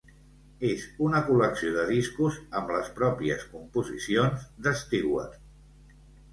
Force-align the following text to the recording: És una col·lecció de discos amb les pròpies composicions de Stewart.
És 0.69 0.85
una 1.07 1.19
col·lecció 1.27 1.73
de 1.75 1.83
discos 1.91 2.41
amb 2.61 2.73
les 2.77 2.91
pròpies 2.97 3.47
composicions 3.55 4.51
de 4.67 4.77
Stewart. 4.85 5.41